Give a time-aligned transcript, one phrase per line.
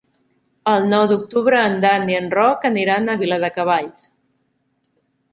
[0.69, 4.07] El nou d'octubre en Dan i en Roc aniran a Viladecavalls.